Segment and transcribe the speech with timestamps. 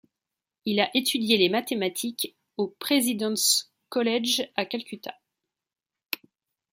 [0.65, 5.13] Il a étudié les mathématiques au Présidence College à Calcutta.